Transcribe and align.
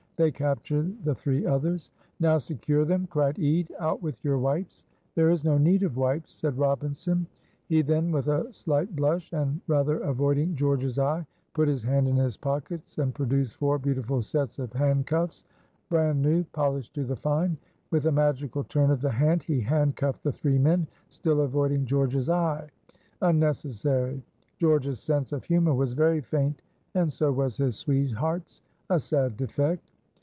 They 0.17 0.29
captured 0.29 1.03
the 1.03 1.15
three 1.15 1.47
others. 1.47 1.89
"Now 2.19 2.37
secure 2.37 2.85
them," 2.85 3.07
cried 3.09 3.39
Ede. 3.39 3.71
"Out 3.79 4.03
with 4.03 4.23
your 4.23 4.37
wipes." 4.37 4.85
"There 5.15 5.31
is 5.31 5.43
no 5.43 5.57
need 5.57 5.81
of 5.81 5.97
wipes," 5.97 6.31
said 6.31 6.59
Robinson. 6.59 7.25
He 7.65 7.81
then, 7.81 8.11
with 8.11 8.27
a 8.27 8.53
slight 8.53 8.95
blush, 8.95 9.33
and 9.33 9.59
rather 9.67 9.97
avoiding 10.01 10.53
George's 10.53 10.99
eye, 10.99 11.25
put 11.55 11.67
his 11.67 11.81
hand 11.81 12.07
in 12.07 12.17
his 12.17 12.37
pockets 12.37 12.99
and 12.99 13.15
produced 13.15 13.55
four 13.55 13.79
beautiful 13.79 14.21
sets 14.21 14.59
of 14.59 14.71
handcuffs, 14.73 15.43
bran 15.89 16.21
new, 16.21 16.43
polished 16.53 16.93
to 16.93 17.03
the 17.03 17.15
fine. 17.15 17.57
With 17.89 18.05
a 18.05 18.11
magical 18.11 18.63
turn 18.63 18.91
of 18.91 19.01
the 19.01 19.09
hand 19.09 19.41
he 19.41 19.59
handcuffed 19.59 20.21
the 20.21 20.31
three 20.31 20.59
men, 20.59 20.85
still 21.09 21.41
avoiding 21.41 21.83
George's 21.87 22.29
eye. 22.29 22.69
Unnecessary. 23.23 24.21
George's 24.59 24.99
sense 24.99 25.31
of 25.31 25.45
humor 25.45 25.73
was 25.73 25.93
very 25.93 26.21
faint, 26.21 26.61
and 26.93 27.11
so 27.11 27.31
was 27.31 27.57
his 27.57 27.75
sweetheart's 27.75 28.61
a 28.91 28.99
sad 28.99 29.35
defect. 29.35 29.81